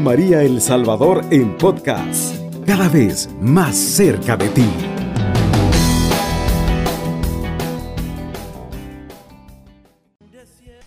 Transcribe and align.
María 0.00 0.42
El 0.42 0.60
Salvador 0.60 1.24
en 1.30 1.56
podcast, 1.56 2.34
cada 2.66 2.88
vez 2.88 3.28
más 3.40 3.76
cerca 3.76 4.36
de 4.36 4.48
ti. 4.48 4.68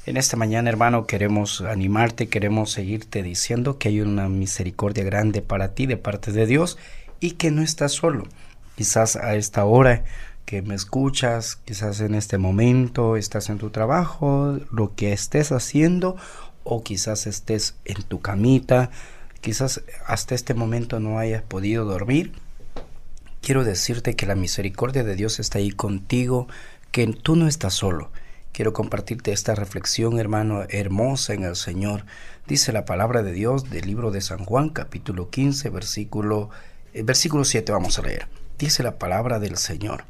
En 0.05 0.17
esta 0.17 0.37
mañana, 0.37 0.69
hermano, 0.69 1.05
queremos 1.05 1.61
animarte, 1.61 2.29
queremos 2.29 2.71
seguirte 2.71 3.21
diciendo 3.21 3.77
que 3.77 3.89
hay 3.89 4.01
una 4.01 4.27
misericordia 4.27 5.03
grande 5.03 5.41
para 5.41 5.75
ti 5.75 5.85
de 5.85 5.97
parte 5.97 6.31
de 6.31 6.45
Dios 6.45 6.77
y 7.19 7.31
que 7.31 7.51
no 7.51 7.61
estás 7.61 7.91
solo. 7.91 8.23
Quizás 8.75 9.15
a 9.15 9.35
esta 9.35 9.65
hora 9.65 10.03
que 10.45 10.63
me 10.63 10.73
escuchas, 10.73 11.57
quizás 11.57 11.99
en 12.01 12.15
este 12.15 12.39
momento 12.39 13.17
estás 13.17 13.49
en 13.49 13.59
tu 13.59 13.69
trabajo, 13.69 14.57
lo 14.71 14.95
que 14.95 15.13
estés 15.13 15.51
haciendo, 15.51 16.15
o 16.69 16.83
quizás 16.83 17.25
estés 17.25 17.75
en 17.83 18.03
tu 18.03 18.21
camita, 18.21 18.91
quizás 19.41 19.81
hasta 20.05 20.35
este 20.35 20.53
momento 20.53 20.99
no 20.99 21.17
hayas 21.17 21.41
podido 21.41 21.83
dormir. 21.83 22.33
Quiero 23.41 23.63
decirte 23.63 24.15
que 24.15 24.27
la 24.27 24.35
misericordia 24.35 25.03
de 25.03 25.15
Dios 25.15 25.39
está 25.39 25.57
ahí 25.57 25.71
contigo, 25.71 26.47
que 26.91 27.07
tú 27.07 27.35
no 27.35 27.47
estás 27.47 27.73
solo. 27.73 28.11
Quiero 28.51 28.71
compartirte 28.71 29.31
esta 29.31 29.55
reflexión, 29.55 30.19
hermano, 30.19 30.65
hermosa 30.69 31.33
en 31.33 31.43
el 31.43 31.55
Señor. 31.55 32.05
Dice 32.47 32.71
la 32.71 32.85
palabra 32.85 33.23
de 33.23 33.31
Dios 33.31 33.71
del 33.71 33.87
libro 33.87 34.11
de 34.11 34.21
San 34.21 34.45
Juan, 34.45 34.69
capítulo 34.69 35.31
15, 35.31 35.69
versículo, 35.69 36.51
eh, 36.93 37.01
versículo 37.01 37.45
7, 37.45 37.71
vamos 37.71 37.97
a 37.97 38.03
leer. 38.03 38.27
Dice 38.59 38.83
la 38.83 38.99
palabra 38.99 39.39
del 39.39 39.57
Señor. 39.57 40.03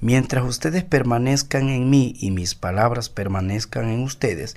Mientras 0.00 0.44
ustedes 0.44 0.84
permanezcan 0.84 1.70
en 1.70 1.88
mí 1.88 2.14
y 2.18 2.32
mis 2.32 2.54
palabras 2.54 3.08
permanezcan 3.08 3.88
en 3.88 4.02
ustedes, 4.02 4.56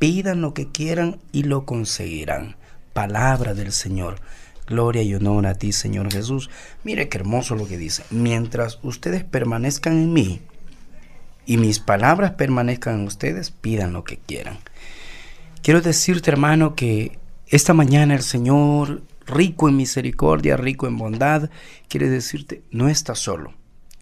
pidan 0.00 0.40
lo 0.40 0.52
que 0.52 0.66
quieran 0.66 1.20
y 1.30 1.44
lo 1.44 1.64
conseguirán. 1.64 2.56
Palabra 2.92 3.54
del 3.54 3.70
Señor. 3.70 4.16
Gloria 4.66 5.02
y 5.02 5.14
honor 5.14 5.46
a 5.46 5.54
ti, 5.54 5.70
Señor 5.70 6.12
Jesús. 6.12 6.50
Mire 6.82 7.08
qué 7.08 7.18
hermoso 7.18 7.54
lo 7.54 7.68
que 7.68 7.78
dice. 7.78 8.02
Mientras 8.10 8.80
ustedes 8.82 9.22
permanezcan 9.22 9.92
en 9.92 10.12
mí 10.12 10.40
y 11.46 11.56
mis 11.56 11.78
palabras 11.78 12.32
permanezcan 12.32 12.98
en 13.00 13.06
ustedes, 13.06 13.52
pidan 13.52 13.92
lo 13.92 14.02
que 14.02 14.16
quieran. 14.18 14.58
Quiero 15.62 15.80
decirte, 15.80 16.32
hermano, 16.32 16.74
que 16.74 17.20
esta 17.46 17.74
mañana 17.74 18.14
el 18.14 18.22
Señor, 18.22 19.02
rico 19.24 19.68
en 19.68 19.76
misericordia, 19.76 20.56
rico 20.56 20.88
en 20.88 20.98
bondad, 20.98 21.50
quiere 21.88 22.08
decirte, 22.08 22.62
no 22.72 22.88
estás 22.88 23.20
solo 23.20 23.54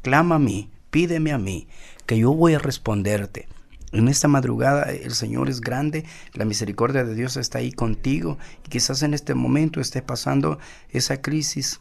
clama 0.09 0.37
a 0.37 0.39
mí, 0.39 0.71
pídeme 0.91 1.33
a 1.33 1.39
mí, 1.39 1.69
que 2.07 2.19
yo 2.19 2.33
voy 2.33 2.55
a 2.55 2.59
responderte. 2.59 3.47
En 3.93 4.09
esta 4.09 4.29
madrugada 4.29 4.85
el 4.93 5.15
Señor 5.15 5.49
es 5.49 5.61
grande, 5.61 6.05
la 6.35 6.45
misericordia 6.45 7.05
de 7.05 7.15
Dios 7.15 7.37
está 7.37 7.59
ahí 7.59 7.73
contigo 7.73 8.39
y 8.67 8.69
quizás 8.69 9.03
en 9.03 9.15
este 9.15 9.35
momento 9.35 9.81
estés 9.81 10.03
pasando 10.03 10.59
esa 10.91 11.23
crisis 11.23 11.81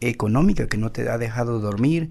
económica 0.00 0.68
que 0.68 0.78
no 0.78 0.90
te 0.90 1.08
ha 1.08 1.18
dejado 1.18 1.60
dormir 1.60 2.10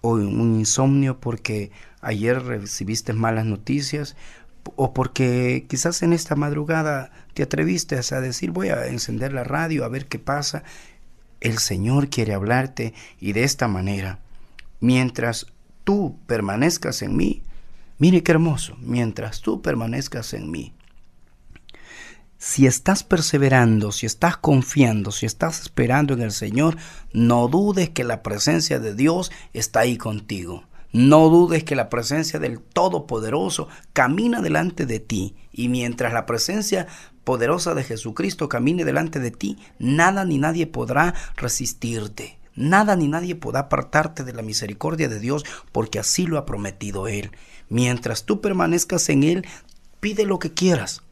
o 0.00 0.14
un 0.14 0.58
insomnio 0.58 1.20
porque 1.20 1.70
ayer 2.00 2.42
recibiste 2.42 3.12
malas 3.12 3.46
noticias 3.46 4.16
o 4.76 4.92
porque 4.92 5.66
quizás 5.68 6.02
en 6.02 6.12
esta 6.12 6.34
madrugada 6.34 7.10
te 7.34 7.42
atreviste 7.44 7.96
a 7.96 8.20
decir 8.20 8.50
voy 8.50 8.68
a 8.68 8.86
encender 8.86 9.32
la 9.32 9.44
radio 9.44 9.84
a 9.84 9.88
ver 9.88 10.06
qué 10.06 10.18
pasa. 10.18 10.64
El 11.40 11.58
Señor 11.58 12.08
quiere 12.08 12.34
hablarte 12.34 12.92
y 13.20 13.32
de 13.32 13.44
esta 13.44 13.68
manera 13.68 14.18
mientras 14.80 15.46
tú 15.84 16.18
permanezcas 16.26 17.02
en 17.02 17.16
mí, 17.16 17.42
mire 18.04 18.22
qué 18.22 18.32
hermoso, 18.32 18.76
mientras 18.80 19.40
tú 19.40 19.62
permanezcas 19.62 20.34
en 20.34 20.50
mí. 20.50 20.74
Si 22.36 22.66
estás 22.66 23.02
perseverando, 23.02 23.92
si 23.92 24.04
estás 24.04 24.36
confiando, 24.36 25.10
si 25.10 25.24
estás 25.24 25.62
esperando 25.62 26.12
en 26.12 26.20
el 26.20 26.30
Señor, 26.30 26.76
no 27.14 27.48
dudes 27.48 27.88
que 27.88 28.04
la 28.04 28.22
presencia 28.22 28.78
de 28.78 28.94
Dios 28.94 29.32
está 29.54 29.80
ahí 29.80 29.96
contigo. 29.96 30.64
No 30.92 31.30
dudes 31.30 31.64
que 31.64 31.76
la 31.76 31.88
presencia 31.88 32.38
del 32.38 32.60
Todopoderoso 32.60 33.68
camina 33.94 34.42
delante 34.42 34.84
de 34.84 35.00
ti. 35.00 35.34
Y 35.50 35.70
mientras 35.70 36.12
la 36.12 36.26
presencia 36.26 36.86
poderosa 37.24 37.72
de 37.72 37.84
Jesucristo 37.84 38.50
camine 38.50 38.84
delante 38.84 39.18
de 39.18 39.30
ti, 39.30 39.56
nada 39.78 40.26
ni 40.26 40.36
nadie 40.36 40.66
podrá 40.66 41.14
resistirte. 41.36 42.38
Nada 42.54 42.96
ni 42.96 43.08
nadie 43.08 43.34
podrá 43.34 43.60
apartarte 43.60 44.24
de 44.24 44.34
la 44.34 44.42
misericordia 44.42 45.08
de 45.08 45.20
Dios, 45.20 45.44
porque 45.72 45.98
así 45.98 46.26
lo 46.26 46.36
ha 46.36 46.44
prometido 46.44 47.08
Él. 47.08 47.32
Mientras 47.68 48.24
tú 48.24 48.40
permanezcas 48.40 49.08
en 49.08 49.22
Él, 49.22 49.46
pide 50.00 50.24
lo 50.24 50.38
que 50.38 50.52
quieras, 50.52 51.02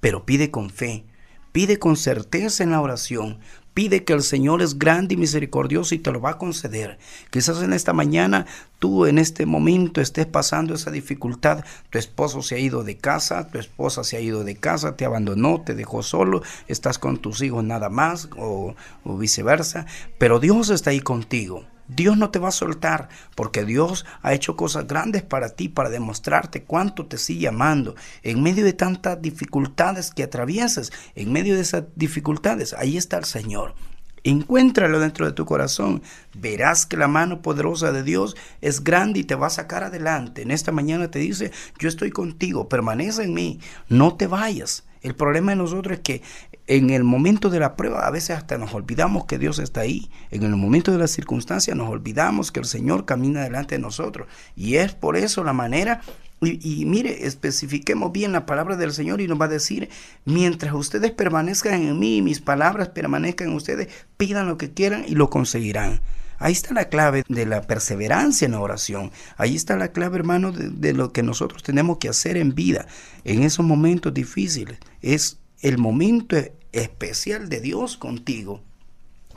pero 0.00 0.24
pide 0.24 0.50
con 0.50 0.70
fe, 0.70 1.04
pide 1.52 1.78
con 1.78 1.96
certeza 1.96 2.62
en 2.62 2.70
la 2.70 2.80
oración, 2.80 3.38
Pide 3.72 4.04
que 4.04 4.12
el 4.12 4.22
Señor 4.22 4.62
es 4.62 4.78
grande 4.78 5.14
y 5.14 5.16
misericordioso 5.16 5.94
y 5.94 5.98
te 5.98 6.10
lo 6.10 6.20
va 6.20 6.30
a 6.30 6.38
conceder. 6.38 6.98
Quizás 7.30 7.62
en 7.62 7.72
esta 7.72 7.92
mañana 7.92 8.46
tú 8.80 9.06
en 9.06 9.16
este 9.16 9.46
momento 9.46 10.00
estés 10.00 10.26
pasando 10.26 10.74
esa 10.74 10.90
dificultad. 10.90 11.64
Tu 11.88 11.98
esposo 11.98 12.42
se 12.42 12.56
ha 12.56 12.58
ido 12.58 12.82
de 12.82 12.96
casa, 12.96 13.48
tu 13.48 13.58
esposa 13.58 14.02
se 14.02 14.16
ha 14.16 14.20
ido 14.20 14.42
de 14.42 14.56
casa, 14.56 14.96
te 14.96 15.04
abandonó, 15.04 15.62
te 15.62 15.74
dejó 15.74 16.02
solo, 16.02 16.42
estás 16.66 16.98
con 16.98 17.18
tus 17.18 17.42
hijos 17.42 17.62
nada 17.62 17.90
más 17.90 18.28
o, 18.36 18.74
o 19.04 19.16
viceversa. 19.16 19.86
Pero 20.18 20.40
Dios 20.40 20.70
está 20.70 20.90
ahí 20.90 21.00
contigo. 21.00 21.64
Dios 21.94 22.16
no 22.16 22.30
te 22.30 22.38
va 22.38 22.48
a 22.48 22.52
soltar 22.52 23.08
porque 23.34 23.64
Dios 23.64 24.06
ha 24.22 24.32
hecho 24.32 24.56
cosas 24.56 24.86
grandes 24.86 25.22
para 25.22 25.50
ti, 25.50 25.68
para 25.68 25.90
demostrarte 25.90 26.62
cuánto 26.62 27.06
te 27.06 27.18
sigue 27.18 27.48
amando. 27.48 27.96
En 28.22 28.42
medio 28.42 28.64
de 28.64 28.72
tantas 28.72 29.20
dificultades 29.20 30.12
que 30.12 30.22
atraviesas, 30.22 30.92
en 31.16 31.32
medio 31.32 31.56
de 31.56 31.62
esas 31.62 31.84
dificultades, 31.96 32.74
ahí 32.74 32.96
está 32.96 33.18
el 33.18 33.24
Señor. 33.24 33.74
Encuéntralo 34.22 35.00
dentro 35.00 35.26
de 35.26 35.32
tu 35.32 35.46
corazón. 35.46 36.02
Verás 36.34 36.86
que 36.86 36.96
la 36.96 37.08
mano 37.08 37.42
poderosa 37.42 37.90
de 37.90 38.02
Dios 38.02 38.36
es 38.60 38.84
grande 38.84 39.20
y 39.20 39.24
te 39.24 39.34
va 39.34 39.48
a 39.48 39.50
sacar 39.50 39.82
adelante. 39.82 40.42
En 40.42 40.50
esta 40.50 40.72
mañana 40.72 41.10
te 41.10 41.18
dice, 41.18 41.52
yo 41.78 41.88
estoy 41.88 42.10
contigo, 42.10 42.68
permanece 42.68 43.24
en 43.24 43.34
mí, 43.34 43.60
no 43.88 44.16
te 44.16 44.26
vayas. 44.26 44.84
El 45.02 45.14
problema 45.14 45.52
de 45.52 45.56
nosotros 45.56 45.94
es 45.94 46.00
que 46.00 46.22
en 46.70 46.90
el 46.90 47.02
momento 47.02 47.50
de 47.50 47.58
la 47.58 47.74
prueba 47.74 48.06
a 48.06 48.12
veces 48.12 48.30
hasta 48.30 48.56
nos 48.56 48.72
olvidamos 48.74 49.24
que 49.24 49.38
Dios 49.38 49.58
está 49.58 49.80
ahí. 49.80 50.08
En 50.30 50.44
el 50.44 50.54
momento 50.54 50.92
de 50.92 50.98
la 50.98 51.08
circunstancia 51.08 51.74
nos 51.74 51.88
olvidamos 51.88 52.52
que 52.52 52.60
el 52.60 52.66
Señor 52.66 53.06
camina 53.06 53.42
delante 53.42 53.74
de 53.74 53.80
nosotros. 53.80 54.28
Y 54.54 54.76
es 54.76 54.94
por 54.94 55.16
eso 55.16 55.42
la 55.42 55.52
manera 55.52 56.00
y, 56.40 56.84
mire, 56.86 57.26
especifiquemos 57.26 58.12
bien 58.12 58.30
la 58.30 58.46
palabra 58.46 58.76
del 58.76 58.92
Señor 58.92 59.20
y 59.20 59.26
nos 59.26 59.38
va 59.40 59.46
a 59.46 59.48
decir, 59.48 59.90
mientras 60.24 60.72
ustedes 60.72 61.10
permanezcan 61.10 61.82
en 61.82 61.98
mí 61.98 62.18
y 62.18 62.22
mis 62.22 62.40
palabras 62.40 62.90
permanezcan 62.90 63.48
en 63.48 63.56
ustedes, 63.56 63.88
pidan 64.16 64.46
lo 64.46 64.56
que 64.56 64.70
quieran 64.72 65.04
y 65.08 65.16
lo 65.16 65.28
conseguirán. 65.28 66.00
Ahí 66.38 66.52
está 66.52 66.72
la 66.72 66.88
clave 66.88 67.24
de 67.28 67.46
la 67.46 67.62
perseverancia 67.62 68.46
en 68.46 68.52
la 68.52 68.60
oración. 68.60 69.10
Ahí 69.36 69.56
está 69.56 69.76
la 69.76 69.88
clave, 69.88 70.18
hermano, 70.18 70.52
de, 70.52 70.70
de 70.70 70.92
lo 70.92 71.12
que 71.12 71.24
nosotros 71.24 71.64
tenemos 71.64 71.98
que 71.98 72.08
hacer 72.08 72.36
en 72.36 72.54
vida, 72.54 72.86
en 73.24 73.42
esos 73.42 73.66
momentos 73.66 74.14
difíciles. 74.14 74.78
Es 75.02 75.40
el 75.62 75.76
momento 75.76 76.36
especial 76.72 77.48
de 77.48 77.60
Dios 77.60 77.96
contigo. 77.96 78.62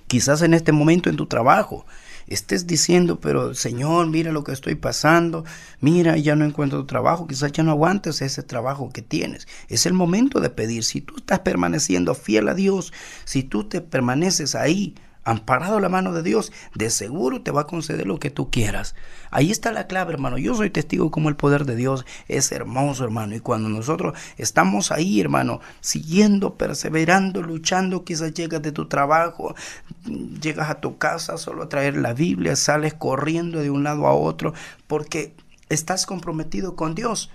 Quizás 0.07 0.41
en 0.41 0.53
este 0.53 0.71
momento 0.71 1.09
en 1.09 1.15
tu 1.15 1.25
trabajo, 1.25 1.85
estés 2.27 2.67
diciendo, 2.67 3.19
pero 3.19 3.53
Señor, 3.53 4.07
mira 4.07 4.31
lo 4.31 4.43
que 4.43 4.51
estoy 4.51 4.75
pasando, 4.75 5.43
mira, 5.79 6.17
ya 6.17 6.35
no 6.35 6.45
encuentro 6.45 6.85
trabajo, 6.85 7.27
quizás 7.27 7.51
ya 7.51 7.63
no 7.63 7.71
aguantes 7.71 8.21
ese 8.21 8.43
trabajo 8.43 8.89
que 8.89 9.01
tienes. 9.01 9.47
Es 9.69 9.85
el 9.85 9.93
momento 9.93 10.39
de 10.39 10.49
pedir. 10.49 10.83
Si 10.83 11.01
tú 11.01 11.15
estás 11.17 11.39
permaneciendo 11.39 12.15
fiel 12.15 12.47
a 12.47 12.53
Dios, 12.53 12.93
si 13.25 13.43
tú 13.43 13.63
te 13.67 13.81
permaneces 13.81 14.55
ahí, 14.55 14.95
amparado 15.23 15.79
la 15.79 15.89
mano 15.89 16.13
de 16.13 16.23
Dios, 16.23 16.51
de 16.75 16.89
seguro 16.89 17.41
te 17.41 17.51
va 17.51 17.61
a 17.61 17.67
conceder 17.67 18.07
lo 18.07 18.19
que 18.19 18.29
tú 18.29 18.49
quieras. 18.49 18.95
Ahí 19.31 19.51
está 19.51 19.71
la 19.71 19.87
clave, 19.87 20.13
hermano. 20.13 20.37
Yo 20.37 20.53
soy 20.55 20.69
testigo 20.69 21.11
como 21.11 21.29
el 21.29 21.35
poder 21.35 21.65
de 21.65 21.75
Dios 21.75 22.05
es 22.27 22.51
hermoso, 22.51 23.03
hermano. 23.03 23.35
Y 23.35 23.39
cuando 23.39 23.69
nosotros 23.69 24.17
estamos 24.37 24.91
ahí, 24.91 25.19
hermano, 25.19 25.59
siguiendo, 25.81 26.55
perseverando, 26.55 27.41
luchando, 27.41 28.03
quizás 28.03 28.33
llegas 28.33 28.61
de 28.61 28.71
tu 28.71 28.87
trabajo, 28.87 29.55
llegas 30.05 30.69
a 30.69 30.81
tu 30.81 30.97
casa 30.97 31.37
solo 31.37 31.63
a 31.63 31.69
traer 31.69 31.97
la 31.97 32.13
Biblia, 32.13 32.55
sales 32.55 32.93
corriendo 32.93 33.59
de 33.59 33.69
un 33.69 33.83
lado 33.83 34.07
a 34.07 34.13
otro, 34.13 34.53
porque 34.87 35.33
estás 35.69 36.05
comprometido 36.05 36.75
con 36.75 36.95
Dios. 36.95 37.31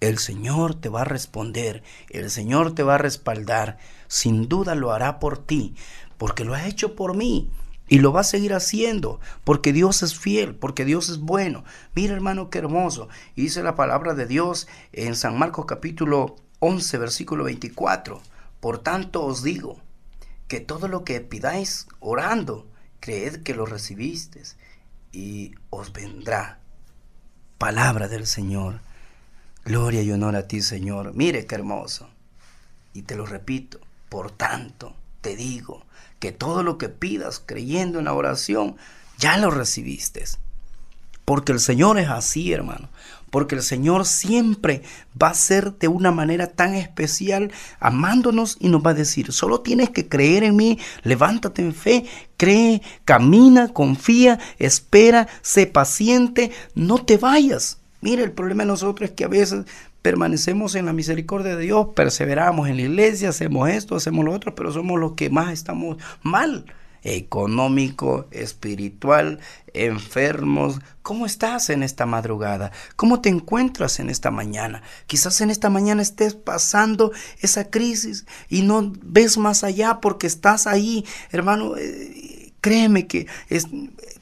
El 0.00 0.18
Señor 0.18 0.74
te 0.74 0.88
va 0.88 1.02
a 1.02 1.04
responder, 1.04 1.84
el 2.10 2.28
Señor 2.28 2.74
te 2.74 2.82
va 2.82 2.96
a 2.96 2.98
respaldar, 2.98 3.78
sin 4.08 4.48
duda 4.48 4.74
lo 4.74 4.90
hará 4.90 5.20
por 5.20 5.38
ti 5.38 5.74
porque 6.22 6.44
lo 6.44 6.54
ha 6.54 6.68
hecho 6.68 6.94
por 6.94 7.16
mí. 7.16 7.50
Y 7.88 7.98
lo 7.98 8.12
va 8.12 8.20
a 8.20 8.22
seguir 8.22 8.54
haciendo, 8.54 9.18
porque 9.42 9.72
Dios 9.72 10.04
es 10.04 10.16
fiel, 10.16 10.54
porque 10.54 10.84
Dios 10.84 11.08
es 11.08 11.18
bueno. 11.18 11.64
Mira 11.96 12.14
hermano, 12.14 12.48
qué 12.48 12.58
hermoso. 12.58 13.08
dice 13.34 13.64
la 13.64 13.74
palabra 13.74 14.14
de 14.14 14.26
Dios 14.26 14.68
en 14.92 15.16
San 15.16 15.36
Marcos 15.36 15.66
capítulo 15.66 16.36
11, 16.60 16.96
versículo 16.98 17.42
24. 17.42 18.22
Por 18.60 18.78
tanto 18.78 19.24
os 19.24 19.42
digo, 19.42 19.80
que 20.46 20.60
todo 20.60 20.86
lo 20.86 21.02
que 21.02 21.20
pidáis 21.22 21.88
orando, 21.98 22.68
creed 23.00 23.42
que 23.42 23.56
lo 23.56 23.66
recibiste 23.66 24.44
y 25.10 25.56
os 25.70 25.92
vendrá. 25.92 26.60
Palabra 27.58 28.06
del 28.06 28.28
Señor. 28.28 28.78
Gloria 29.64 30.02
y 30.02 30.12
honor 30.12 30.36
a 30.36 30.46
ti, 30.46 30.62
Señor. 30.62 31.14
Mire 31.14 31.46
qué 31.46 31.56
hermoso. 31.56 32.08
Y 32.92 33.02
te 33.02 33.16
lo 33.16 33.26
repito, 33.26 33.80
por 34.08 34.30
tanto 34.30 34.94
te 35.22 35.36
digo 35.36 35.86
que 36.18 36.32
todo 36.32 36.62
lo 36.62 36.76
que 36.76 36.90
pidas 36.90 37.42
creyendo 37.44 37.98
en 37.98 38.04
la 38.04 38.12
oración, 38.12 38.76
ya 39.18 39.38
lo 39.38 39.50
recibiste. 39.50 40.24
Porque 41.24 41.52
el 41.52 41.60
Señor 41.60 41.98
es 41.98 42.08
así, 42.08 42.52
hermano. 42.52 42.90
Porque 43.30 43.54
el 43.54 43.62
Señor 43.62 44.04
siempre 44.04 44.82
va 45.20 45.28
a 45.28 45.34
ser 45.34 45.78
de 45.78 45.88
una 45.88 46.10
manera 46.10 46.48
tan 46.48 46.74
especial, 46.74 47.50
amándonos 47.80 48.58
y 48.60 48.68
nos 48.68 48.84
va 48.84 48.90
a 48.90 48.94
decir, 48.94 49.32
solo 49.32 49.62
tienes 49.62 49.88
que 49.88 50.06
creer 50.06 50.44
en 50.44 50.54
mí, 50.54 50.78
levántate 51.02 51.62
en 51.62 51.74
fe, 51.74 52.04
cree, 52.36 52.82
camina, 53.06 53.68
confía, 53.68 54.38
espera, 54.58 55.28
sé 55.40 55.66
paciente, 55.66 56.52
no 56.74 57.04
te 57.04 57.16
vayas. 57.16 57.78
Mira, 58.02 58.22
el 58.22 58.32
problema 58.32 58.64
de 58.64 58.68
nosotros 58.68 59.08
es 59.08 59.16
que 59.16 59.24
a 59.24 59.28
veces 59.28 59.64
permanecemos 60.02 60.74
en 60.74 60.86
la 60.86 60.92
misericordia 60.92 61.56
de 61.56 61.62
Dios, 61.62 61.88
perseveramos 61.94 62.68
en 62.68 62.76
la 62.76 62.82
iglesia, 62.82 63.30
hacemos 63.30 63.68
esto, 63.70 63.96
hacemos 63.96 64.24
lo 64.24 64.32
otro, 64.32 64.54
pero 64.54 64.72
somos 64.72 65.00
los 65.00 65.12
que 65.12 65.30
más 65.30 65.52
estamos 65.52 65.96
mal 66.22 66.66
económico, 67.04 68.26
espiritual, 68.30 69.40
enfermos. 69.74 70.80
¿Cómo 71.02 71.26
estás 71.26 71.70
en 71.70 71.82
esta 71.82 72.06
madrugada? 72.06 72.72
¿Cómo 72.96 73.20
te 73.20 73.28
encuentras 73.28 73.98
en 74.00 74.08
esta 74.08 74.30
mañana? 74.30 74.82
Quizás 75.06 75.40
en 75.40 75.50
esta 75.50 75.68
mañana 75.68 76.02
estés 76.02 76.34
pasando 76.34 77.12
esa 77.40 77.70
crisis 77.70 78.26
y 78.48 78.62
no 78.62 78.92
ves 79.02 79.36
más 79.36 79.64
allá 79.64 80.00
porque 80.00 80.26
estás 80.26 80.66
ahí, 80.66 81.04
hermano. 81.30 81.76
Eh, 81.76 82.52
créeme 82.60 83.08
que 83.08 83.26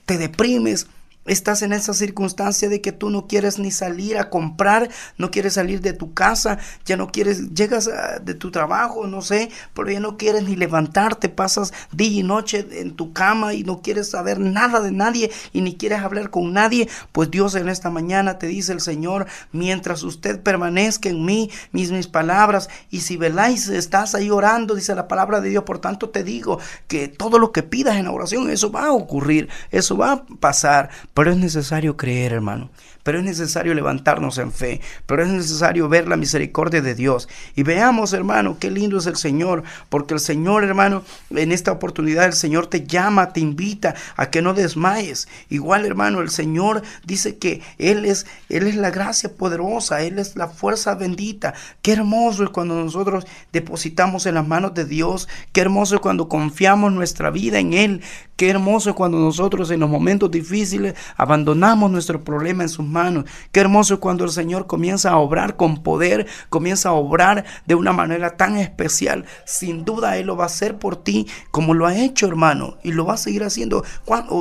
te 0.06 0.16
deprimes 0.16 0.86
Estás 1.26 1.60
en 1.60 1.74
esa 1.74 1.92
circunstancia 1.92 2.70
de 2.70 2.80
que 2.80 2.92
tú 2.92 3.10
no 3.10 3.26
quieres 3.26 3.58
ni 3.58 3.70
salir 3.70 4.16
a 4.16 4.30
comprar, 4.30 4.88
no 5.18 5.30
quieres 5.30 5.52
salir 5.52 5.82
de 5.82 5.92
tu 5.92 6.14
casa, 6.14 6.58
ya 6.86 6.96
no 6.96 7.12
quieres, 7.12 7.52
llegas 7.52 7.90
de 8.22 8.34
tu 8.34 8.50
trabajo, 8.50 9.06
no 9.06 9.20
sé, 9.20 9.50
pero 9.74 9.90
ya 9.90 10.00
no 10.00 10.16
quieres 10.16 10.44
ni 10.44 10.56
levantarte, 10.56 11.28
pasas 11.28 11.74
día 11.92 12.20
y 12.20 12.22
noche 12.22 12.66
en 12.72 12.96
tu 12.96 13.12
cama 13.12 13.52
y 13.52 13.64
no 13.64 13.82
quieres 13.82 14.08
saber 14.08 14.40
nada 14.40 14.80
de 14.80 14.92
nadie 14.92 15.30
y 15.52 15.60
ni 15.60 15.76
quieres 15.76 16.00
hablar 16.00 16.30
con 16.30 16.54
nadie, 16.54 16.88
pues 17.12 17.30
Dios 17.30 17.54
en 17.54 17.68
esta 17.68 17.90
mañana 17.90 18.38
te 18.38 18.46
dice 18.46 18.72
el 18.72 18.80
Señor, 18.80 19.26
mientras 19.52 20.02
usted 20.02 20.40
permanezca 20.40 21.10
en 21.10 21.26
mí, 21.26 21.50
mis, 21.70 21.90
mis 21.92 22.06
palabras, 22.06 22.70
y 22.90 23.02
si 23.02 23.18
veláis, 23.18 23.68
estás 23.68 24.14
ahí 24.14 24.30
orando, 24.30 24.74
dice 24.74 24.94
la 24.94 25.06
palabra 25.06 25.42
de 25.42 25.50
Dios, 25.50 25.64
por 25.64 25.80
tanto 25.80 26.08
te 26.08 26.24
digo 26.24 26.58
que 26.88 27.08
todo 27.08 27.38
lo 27.38 27.52
que 27.52 27.62
pidas 27.62 27.96
en 27.96 28.08
oración, 28.08 28.48
eso 28.48 28.72
va 28.72 28.86
a 28.86 28.92
ocurrir, 28.92 29.50
eso 29.70 29.98
va 29.98 30.12
a 30.12 30.24
pasar 30.24 30.88
pero 31.20 31.32
es 31.32 31.36
necesario 31.36 31.98
creer, 31.98 32.32
hermano 32.32 32.70
pero 33.02 33.18
es 33.18 33.24
necesario 33.24 33.74
levantarnos 33.74 34.38
en 34.38 34.52
fe, 34.52 34.80
pero 35.06 35.22
es 35.22 35.28
necesario 35.28 35.88
ver 35.88 36.08
la 36.08 36.16
misericordia 36.16 36.82
de 36.82 36.94
Dios. 36.94 37.28
Y 37.54 37.62
veamos, 37.62 38.12
hermano, 38.12 38.58
qué 38.58 38.70
lindo 38.70 38.98
es 38.98 39.06
el 39.06 39.16
Señor, 39.16 39.62
porque 39.88 40.14
el 40.14 40.20
Señor, 40.20 40.64
hermano, 40.64 41.02
en 41.30 41.52
esta 41.52 41.72
oportunidad 41.72 42.26
el 42.26 42.32
Señor 42.32 42.66
te 42.66 42.86
llama, 42.86 43.32
te 43.32 43.40
invita 43.40 43.94
a 44.16 44.30
que 44.30 44.42
no 44.42 44.54
desmayes. 44.54 45.28
Igual, 45.48 45.86
hermano, 45.86 46.20
el 46.20 46.30
Señor 46.30 46.82
dice 47.04 47.38
que 47.38 47.62
Él 47.78 48.04
es, 48.04 48.26
Él 48.48 48.66
es 48.66 48.76
la 48.76 48.90
gracia 48.90 49.32
poderosa, 49.36 50.02
Él 50.02 50.18
es 50.18 50.36
la 50.36 50.48
fuerza 50.48 50.94
bendita. 50.94 51.54
Qué 51.82 51.92
hermoso 51.92 52.44
es 52.44 52.50
cuando 52.50 52.74
nosotros 52.74 53.26
depositamos 53.52 54.26
en 54.26 54.34
las 54.34 54.46
manos 54.46 54.74
de 54.74 54.84
Dios, 54.84 55.28
qué 55.52 55.60
hermoso 55.60 55.96
es 55.96 56.00
cuando 56.00 56.28
confiamos 56.28 56.92
nuestra 56.92 57.30
vida 57.30 57.58
en 57.58 57.72
Él, 57.72 58.02
qué 58.36 58.50
hermoso 58.50 58.90
es 58.90 58.96
cuando 58.96 59.18
nosotros 59.18 59.70
en 59.70 59.80
los 59.80 59.90
momentos 59.90 60.30
difíciles 60.30 60.94
abandonamos 61.16 61.90
nuestro 61.90 62.22
problema 62.24 62.62
en 62.62 62.68
sus 62.68 62.86
manos. 62.90 63.24
Qué 63.52 63.60
hermoso 63.60 64.00
cuando 64.00 64.24
el 64.24 64.30
Señor 64.30 64.66
comienza 64.66 65.10
a 65.10 65.16
obrar 65.16 65.56
con 65.56 65.82
poder, 65.82 66.26
comienza 66.48 66.90
a 66.90 66.92
obrar 66.92 67.44
de 67.66 67.74
una 67.74 67.92
manera 67.92 68.36
tan 68.36 68.58
especial. 68.58 69.24
Sin 69.46 69.84
duda 69.84 70.18
Él 70.18 70.26
lo 70.26 70.36
va 70.36 70.44
a 70.44 70.46
hacer 70.46 70.78
por 70.78 70.96
ti 70.96 71.26
como 71.50 71.72
lo 71.72 71.86
ha 71.86 71.96
hecho, 71.96 72.26
hermano, 72.26 72.76
y 72.82 72.92
lo 72.92 73.06
va 73.06 73.14
a 73.14 73.16
seguir 73.16 73.44
haciendo. 73.44 73.84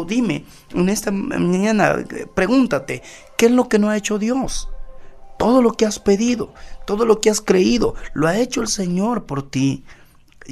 Dime, 0.07 0.45
en 0.73 0.89
esta 0.89 1.11
mañana, 1.11 1.95
pregúntate, 2.33 3.03
¿qué 3.37 3.45
es 3.45 3.51
lo 3.51 3.69
que 3.69 3.79
no 3.79 3.89
ha 3.89 3.97
hecho 3.97 4.19
Dios? 4.19 4.69
Todo 5.37 5.61
lo 5.61 5.71
que 5.73 5.85
has 5.85 5.99
pedido, 5.99 6.53
todo 6.85 7.05
lo 7.05 7.21
que 7.21 7.29
has 7.29 7.39
creído, 7.39 7.95
lo 8.13 8.27
ha 8.27 8.37
hecho 8.37 8.61
el 8.61 8.67
Señor 8.67 9.25
por 9.25 9.49
ti. 9.49 9.85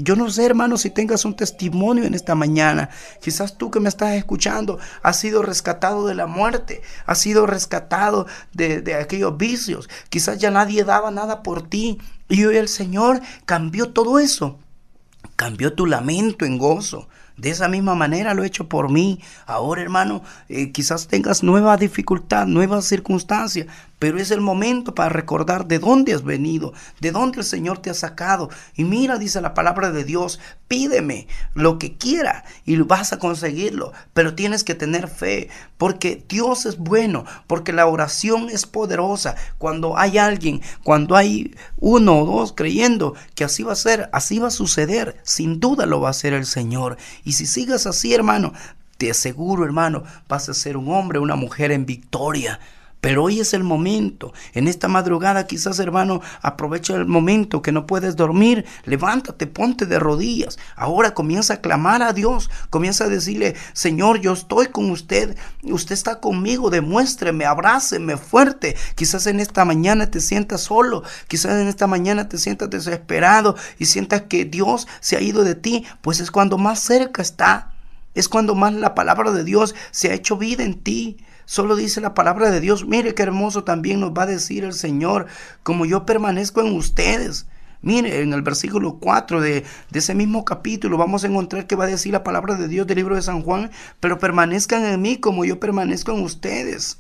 Yo 0.03 0.15
no 0.15 0.29
sé, 0.29 0.45
hermano, 0.45 0.77
si 0.77 0.89
tengas 0.89 1.25
un 1.25 1.35
testimonio 1.35 2.03
en 2.05 2.13
esta 2.13 2.35
mañana. 2.35 2.89
Quizás 3.21 3.57
tú 3.57 3.71
que 3.71 3.79
me 3.79 3.89
estás 3.89 4.13
escuchando 4.13 4.79
has 5.01 5.19
sido 5.19 5.41
rescatado 5.41 6.07
de 6.07 6.15
la 6.15 6.27
muerte, 6.27 6.81
has 7.05 7.19
sido 7.19 7.47
rescatado 7.47 8.27
de, 8.53 8.95
aquellos 8.95 9.37
vicios. 9.37 9.89
Quizás 10.09 10.37
ya 10.37 10.51
nadie 10.51 10.83
daba 10.83 11.11
nada 11.11 11.41
por 11.43 11.67
ti. 11.67 11.97
Y 12.29 12.45
hoy 12.45 12.57
el 12.57 12.67
Señor 12.67 13.21
cambió 13.45 13.89
todo 13.89 14.19
eso. 14.19 14.59
Cambió 15.35 15.73
tu 15.73 15.85
lamento 15.85 16.45
en 16.45 16.57
gozo. 16.57 17.07
De 17.37 17.51
esa 17.51 17.67
misma 17.67 17.93
manera 17.93 18.33
lo 18.33 18.43
he 18.43 18.47
hecho 18.47 18.67
por 18.67 18.91
mí. 18.91 19.21
Ahora, 19.45 19.81
hermano, 19.81 20.23
eh, 20.49 20.71
quizás 20.71 21.07
tengas 21.07 21.43
nueva 21.43 21.77
dificultad, 21.77 22.47
nuevas 22.47 22.85
circunstancias, 22.85 23.67
pero 23.99 24.19
es 24.19 24.31
el 24.31 24.41
momento 24.41 24.93
para 24.93 25.09
recordar 25.09 25.67
de 25.67 25.79
dónde 25.79 26.13
has 26.13 26.23
venido, 26.23 26.73
de 26.99 27.11
dónde 27.11 27.39
el 27.39 27.45
Señor 27.45 27.79
te 27.79 27.89
ha 27.89 27.93
sacado. 27.93 28.49
Y 28.75 28.83
mira, 28.83 29.17
dice 29.17 29.41
la 29.41 29.53
palabra 29.53 29.91
de 29.91 30.03
Dios, 30.03 30.39
pídeme 30.67 31.27
lo 31.53 31.79
que 31.79 31.97
quiera 31.97 32.43
y 32.65 32.77
vas 32.77 33.13
a 33.13 33.19
conseguirlo, 33.19 33.93
pero 34.13 34.35
tienes 34.35 34.63
que 34.63 34.75
tener 34.75 35.07
fe, 35.07 35.49
porque 35.77 36.23
Dios 36.29 36.65
es 36.65 36.77
bueno, 36.77 37.25
porque 37.47 37.73
la 37.73 37.87
oración 37.87 38.49
es 38.49 38.65
poderosa. 38.65 39.35
Cuando 39.57 39.97
hay 39.97 40.17
alguien, 40.17 40.61
cuando 40.83 41.15
hay 41.15 41.55
uno 41.77 42.19
o 42.19 42.25
dos 42.25 42.53
creyendo 42.53 43.15
que 43.35 43.43
así 43.43 43.63
va 43.63 43.73
a 43.73 43.77
ser, 43.77 44.09
así 44.13 44.39
va 44.39 44.47
a 44.47 44.51
suceder, 44.51 45.17
sin 45.23 45.59
duda 45.59 45.85
lo 45.85 46.01
va 46.01 46.09
a 46.09 46.11
hacer 46.11 46.33
el 46.33 46.45
Señor. 46.45 46.97
Y 47.23 47.33
si 47.33 47.45
sigas 47.45 47.87
así, 47.87 48.13
hermano, 48.13 48.53
te 48.97 49.11
aseguro, 49.11 49.63
hermano, 49.63 50.03
vas 50.27 50.49
a 50.49 50.53
ser 50.53 50.77
un 50.77 50.91
hombre, 50.91 51.19
una 51.19 51.35
mujer 51.35 51.71
en 51.71 51.85
victoria. 51.85 52.59
Pero 53.01 53.23
hoy 53.23 53.39
es 53.39 53.53
el 53.53 53.63
momento. 53.63 54.33
En 54.53 54.67
esta 54.67 54.87
madrugada 54.87 55.45
quizás, 55.45 55.79
hermano, 55.79 56.21
aprovecha 56.41 56.95
el 56.95 57.05
momento 57.05 57.61
que 57.61 57.71
no 57.71 57.85
puedes 57.85 58.15
dormir. 58.15 58.65
Levántate, 58.85 59.45
ponte 59.45 59.85
de 59.85 59.99
rodillas. 59.99 60.57
Ahora 60.75 61.13
comienza 61.13 61.55
a 61.55 61.61
clamar 61.61 62.01
a 62.01 62.13
Dios. 62.13 62.49
Comienza 62.69 63.05
a 63.05 63.09
decirle, 63.09 63.55
Señor, 63.73 64.19
yo 64.19 64.33
estoy 64.33 64.67
con 64.67 64.89
usted. 64.89 65.37
Usted 65.63 65.93
está 65.93 66.19
conmigo. 66.19 66.71
Demuéstreme, 66.71 67.45
abráceme 67.45 68.17
fuerte. 68.17 68.75
Quizás 68.95 69.27
en 69.27 69.39
esta 69.39 69.63
mañana 69.63 70.09
te 70.09 70.19
sientas 70.19 70.61
solo. 70.61 71.03
Quizás 71.27 71.61
en 71.61 71.67
esta 71.67 71.85
mañana 71.85 72.27
te 72.27 72.39
sientas 72.39 72.69
desesperado 72.69 73.55
y 73.77 73.85
sientas 73.85 74.23
que 74.23 74.45
Dios 74.45 74.87
se 75.01 75.17
ha 75.17 75.21
ido 75.21 75.43
de 75.43 75.53
ti. 75.53 75.85
Pues 76.01 76.19
es 76.19 76.31
cuando 76.31 76.57
más 76.57 76.79
cerca 76.79 77.21
está. 77.21 77.73
Es 78.15 78.27
cuando 78.27 78.55
más 78.55 78.73
la 78.73 78.95
palabra 78.95 79.31
de 79.31 79.43
Dios 79.43 79.75
se 79.91 80.09
ha 80.09 80.15
hecho 80.15 80.37
vida 80.37 80.63
en 80.63 80.81
ti. 80.81 81.17
Solo 81.47 81.77
dice 81.77 82.01
la 82.01 82.13
palabra 82.13 82.51
de 82.51 82.59
Dios. 82.59 82.85
Mire 82.85 83.15
qué 83.15 83.23
hermoso 83.23 83.63
también 83.63 84.01
nos 84.01 84.11
va 84.11 84.23
a 84.23 84.25
decir 84.25 84.65
el 84.65 84.73
Señor, 84.73 85.27
como 85.63 85.85
yo 85.85 86.05
permanezco 86.05 86.59
en 86.59 86.75
ustedes. 86.75 87.47
Mire, 87.81 88.19
en 88.21 88.33
el 88.33 88.41
versículo 88.41 88.99
4 88.99 89.39
de, 89.39 89.63
de, 89.89 89.99
ese 89.99 90.13
mismo 90.13 90.43
capítulo 90.43 90.97
vamos 90.97 91.23
a 91.23 91.27
encontrar 91.27 91.65
que 91.65 91.77
va 91.77 91.85
a 91.85 91.87
decir 91.87 92.11
la 92.11 92.25
palabra 92.25 92.55
de 92.55 92.67
Dios 92.67 92.85
del 92.85 92.97
libro 92.97 93.15
de 93.15 93.21
San 93.21 93.43
Juan, 93.43 93.71
pero 94.01 94.19
permanezcan 94.19 94.83
en 94.83 95.01
mí 95.01 95.17
como 95.17 95.45
yo 95.45 95.57
permanezco 95.57 96.11
en 96.11 96.21
ustedes. 96.21 96.99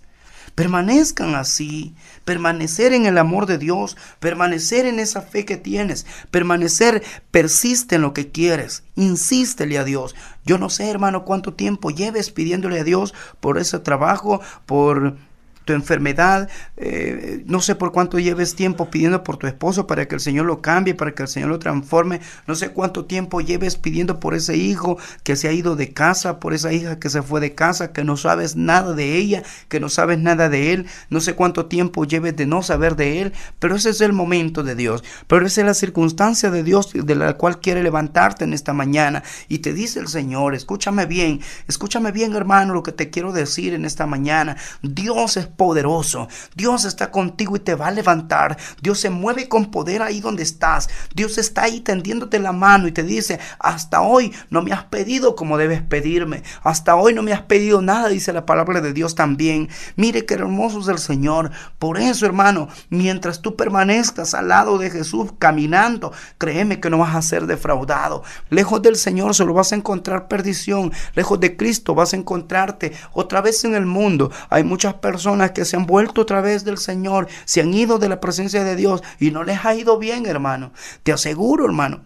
Permanezcan 0.57 1.35
así, 1.35 1.93
permanecer 2.25 2.91
en 2.91 3.05
el 3.05 3.19
amor 3.19 3.45
de 3.45 3.59
Dios, 3.59 3.95
permanecer 4.19 4.87
en 4.87 4.97
esa 4.97 5.21
fe 5.21 5.45
que 5.45 5.55
tienes, 5.55 6.07
permanecer, 6.31 7.03
persiste 7.29 7.97
en 7.97 8.01
lo 8.01 8.11
que 8.11 8.31
quieres, 8.31 8.81
insístele 8.95 9.77
a 9.77 9.83
Dios. 9.83 10.15
Yo 10.45 10.57
no 10.57 10.71
sé, 10.71 10.89
hermano, 10.89 11.25
cuánto 11.25 11.53
tiempo 11.53 11.91
lleves 11.91 12.31
pidiéndole 12.31 12.79
a 12.79 12.83
Dios 12.83 13.13
por 13.39 13.59
ese 13.59 13.77
trabajo, 13.77 14.41
por 14.65 15.17
tu 15.67 15.73
enfermedad, 15.73 16.49
eh, 16.77 17.43
no 17.45 17.59
sé 17.61 17.75
por 17.75 17.91
cuánto 17.91 18.17
lleves 18.17 18.55
tiempo 18.55 18.89
pidiendo 18.89 19.23
por 19.23 19.37
tu 19.37 19.45
esposo 19.47 19.85
para 19.85 20.07
que 20.07 20.15
el 20.15 20.21
Señor 20.21 20.45
lo 20.45 20.61
cambie, 20.61 20.95
para 20.95 21.11
que 21.11 21.23
el 21.23 21.27
Señor 21.27 21.49
lo 21.49 21.59
transforme, 21.59 22.21
no 22.47 22.55
sé 22.55 22.69
cuánto 22.69 23.05
tiempo 23.05 23.41
lleves 23.41 23.75
pidiendo 23.75 24.19
por 24.19 24.33
ese 24.33 24.55
hijo 24.55 24.97
que 25.23 25.35
se 25.35 25.49
ha 25.49 25.51
ido 25.51 25.75
de 25.75 25.93
casa, 25.93 26.39
por 26.39 26.53
esa 26.53 26.71
hija 26.71 26.99
que 26.99 27.09
se 27.09 27.21
fue 27.21 27.41
de 27.41 27.53
casa, 27.53 27.91
que 27.91 28.05
no 28.05 28.15
sabes 28.15 28.55
nada 28.55 28.93
de 28.93 29.17
ella, 29.17 29.43
que 29.67 29.81
no 29.81 29.89
sabes 29.89 30.17
nada 30.17 30.47
de 30.47 30.71
él, 30.71 30.87
no 31.09 31.19
sé 31.19 31.35
cuánto 31.35 31.65
tiempo 31.65 32.05
lleves 32.05 32.35
de 32.37 32.45
no 32.45 32.63
saber 32.63 32.95
de 32.95 33.21
él, 33.21 33.33
pero 33.59 33.75
ese 33.75 33.89
es 33.89 33.99
el 33.99 34.13
momento 34.13 34.63
de 34.63 34.75
Dios, 34.75 35.03
pero 35.27 35.45
esa 35.45 35.61
es 35.61 35.67
la 35.67 35.73
circunstancia 35.73 36.49
de 36.49 36.63
Dios 36.63 36.93
de 36.93 37.15
la 37.15 37.33
cual 37.33 37.59
quiere 37.59 37.83
levantarte 37.83 38.45
en 38.45 38.53
esta 38.53 38.71
mañana 38.71 39.21
y 39.49 39.59
te 39.59 39.73
dice 39.73 39.99
el 39.99 40.07
Señor, 40.07 40.55
escúchame 40.55 41.05
bien, 41.05 41.41
escúchame 41.67 42.13
bien 42.13 42.33
hermano 42.33 42.73
lo 42.73 42.83
que 42.83 42.93
te 42.93 43.09
quiero 43.09 43.33
decir 43.33 43.73
en 43.73 43.83
esta 43.83 44.05
mañana, 44.05 44.55
Dios 44.81 45.35
es 45.35 45.47
poderoso. 45.57 46.27
Dios 46.55 46.85
está 46.85 47.11
contigo 47.11 47.55
y 47.55 47.59
te 47.59 47.75
va 47.75 47.87
a 47.87 47.91
levantar. 47.91 48.57
Dios 48.81 48.99
se 48.99 49.09
mueve 49.09 49.49
con 49.49 49.71
poder 49.71 50.01
ahí 50.01 50.21
donde 50.21 50.43
estás. 50.43 50.89
Dios 51.13 51.37
está 51.37 51.63
ahí 51.63 51.81
tendiéndote 51.81 52.39
la 52.39 52.51
mano 52.51 52.87
y 52.87 52.91
te 52.91 53.03
dice, 53.03 53.39
hasta 53.59 54.01
hoy 54.01 54.33
no 54.49 54.61
me 54.61 54.71
has 54.71 54.85
pedido 54.85 55.35
como 55.35 55.57
debes 55.57 55.81
pedirme. 55.81 56.43
Hasta 56.63 56.95
hoy 56.95 57.13
no 57.13 57.23
me 57.23 57.33
has 57.33 57.41
pedido 57.41 57.81
nada, 57.81 58.07
dice 58.07 58.31
la 58.31 58.45
palabra 58.45 58.81
de 58.81 58.93
Dios 58.93 59.15
también. 59.15 59.69
Mire 59.95 60.25
qué 60.25 60.35
hermoso 60.35 60.79
es 60.79 60.87
el 60.87 60.99
Señor. 60.99 61.51
Por 61.79 61.97
eso, 61.97 62.25
hermano, 62.25 62.69
mientras 62.89 63.41
tú 63.41 63.55
permanezcas 63.55 64.33
al 64.33 64.49
lado 64.49 64.77
de 64.77 64.89
Jesús 64.89 65.31
caminando, 65.39 66.13
créeme 66.37 66.79
que 66.79 66.89
no 66.89 66.99
vas 66.99 67.15
a 67.15 67.21
ser 67.21 67.47
defraudado. 67.47 68.23
Lejos 68.49 68.81
del 68.81 68.95
Señor 68.95 69.33
solo 69.33 69.53
vas 69.53 69.71
a 69.71 69.75
encontrar 69.75 70.27
perdición. 70.27 70.91
Lejos 71.15 71.39
de 71.39 71.57
Cristo 71.57 71.95
vas 71.95 72.13
a 72.13 72.17
encontrarte 72.17 72.93
otra 73.13 73.41
vez 73.41 73.63
en 73.63 73.75
el 73.75 73.85
mundo. 73.85 74.31
Hay 74.49 74.63
muchas 74.63 74.93
personas 74.95 75.46
que 75.53 75.65
se 75.65 75.75
han 75.75 75.85
vuelto 75.85 76.21
otra 76.21 76.41
vez 76.41 76.63
del 76.63 76.77
Señor, 76.77 77.27
se 77.45 77.61
han 77.61 77.73
ido 77.73 77.99
de 77.99 78.09
la 78.09 78.19
presencia 78.19 78.63
de 78.63 78.75
Dios 78.75 79.03
y 79.19 79.31
no 79.31 79.43
les 79.43 79.65
ha 79.65 79.75
ido 79.75 79.97
bien, 79.97 80.25
hermano. 80.25 80.71
Te 81.03 81.11
aseguro, 81.11 81.65
hermano. 81.65 82.01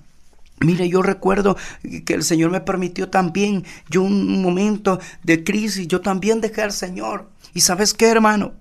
Mire, 0.59 0.87
yo 0.89 1.01
recuerdo 1.01 1.57
que 2.05 2.13
el 2.13 2.23
Señor 2.23 2.51
me 2.51 2.61
permitió 2.61 3.09
también, 3.09 3.65
yo 3.89 4.03
un 4.03 4.41
momento 4.41 4.99
de 5.23 5.43
crisis, 5.43 5.87
yo 5.87 6.01
también 6.01 6.39
dejé 6.39 6.61
al 6.61 6.71
Señor. 6.71 7.29
¿Y 7.53 7.61
sabes 7.61 7.93
qué, 7.95 8.07
hermano? 8.09 8.53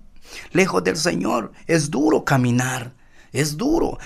Lejos 0.51 0.83
del 0.83 0.97
Señor 0.97 1.51
es 1.67 1.91
duro 1.91 2.25
caminar. 2.25 2.93
Es 3.33 3.55
duro. 3.55 3.97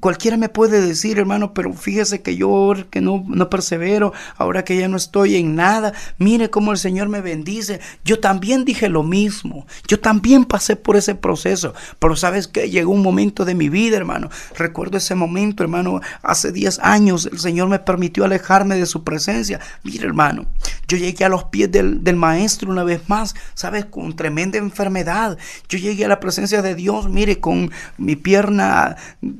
Cualquiera 0.00 0.38
me 0.38 0.48
puede 0.48 0.80
decir, 0.80 1.18
hermano, 1.18 1.52
pero 1.52 1.72
fíjese 1.74 2.22
que 2.22 2.36
yo 2.36 2.50
que 2.90 3.00
no, 3.00 3.24
no 3.26 3.50
persevero, 3.50 4.12
ahora 4.36 4.64
que 4.64 4.76
ya 4.76 4.88
no 4.88 4.96
estoy 4.96 5.36
en 5.36 5.54
nada, 5.54 5.92
mire 6.18 6.48
cómo 6.48 6.72
el 6.72 6.78
Señor 6.78 7.08
me 7.08 7.20
bendice. 7.20 7.80
Yo 8.04 8.20
también 8.20 8.64
dije 8.64 8.88
lo 8.88 9.02
mismo. 9.02 9.66
Yo 9.86 10.00
también 10.00 10.46
pasé 10.46 10.76
por 10.76 10.96
ese 10.96 11.14
proceso. 11.14 11.74
Pero 11.98 12.16
sabes 12.16 12.48
que 12.48 12.70
llegó 12.70 12.92
un 12.92 13.02
momento 13.02 13.44
de 13.44 13.54
mi 13.54 13.68
vida, 13.68 13.98
hermano. 13.98 14.30
Recuerdo 14.56 14.96
ese 14.96 15.14
momento, 15.14 15.62
hermano, 15.62 16.00
hace 16.22 16.50
10 16.50 16.78
años 16.80 17.28
el 17.30 17.38
Señor 17.38 17.68
me 17.68 17.80
permitió 17.80 18.24
alejarme 18.24 18.76
de 18.76 18.86
su 18.86 19.04
presencia. 19.04 19.60
Mire, 19.82 20.06
hermano, 20.06 20.46
yo 20.88 20.96
llegué 20.96 21.26
a 21.26 21.28
los 21.28 21.44
pies 21.44 21.70
del, 21.70 22.02
del 22.02 22.16
maestro 22.16 22.70
una 22.70 22.84
vez 22.84 23.08
más, 23.08 23.34
sabes, 23.54 23.84
con 23.84 24.16
tremenda 24.16 24.58
enfermedad. 24.58 25.36
Yo 25.68 25.78
llegué 25.78 26.06
a 26.06 26.08
la 26.08 26.20
presencia 26.20 26.62
de 26.62 26.74
Dios, 26.74 27.08
mire, 27.08 27.40
con 27.40 27.70
mi 27.98 28.16
pierna 28.16 28.69